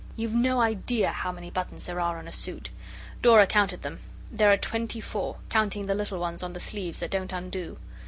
[0.15, 2.71] You've no idea how many buttons there are on a suit.
[3.21, 3.99] Dora counted them.
[4.31, 7.77] There are twenty four, counting the little ones on the sleeves that don't undo.